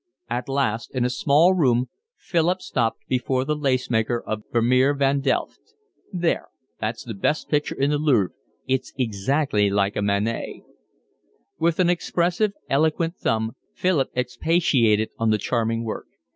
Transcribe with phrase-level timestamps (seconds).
[0.31, 5.59] At last, in a small room, Philip stopped before The Lacemaker of Vermeer van Delft.
[6.11, 6.47] "There,
[6.79, 8.33] that's the best picture in the Louvre.
[8.65, 10.63] It's exactly like a Manet."
[11.59, 16.07] With an expressive, eloquent thumb Philip expatiated on the charming work.